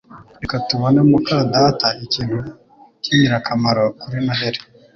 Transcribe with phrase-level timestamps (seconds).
[0.41, 2.37] Reka tubone muka data ikintu
[3.01, 4.61] cyingirakamaro kuri Noheri